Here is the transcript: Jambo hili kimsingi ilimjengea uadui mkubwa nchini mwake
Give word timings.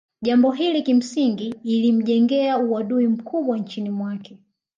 Jambo 0.21 0.51
hili 0.51 0.81
kimsingi 0.81 1.55
ilimjengea 1.63 2.57
uadui 2.57 3.07
mkubwa 3.07 3.57
nchini 3.57 3.89
mwake 3.89 4.39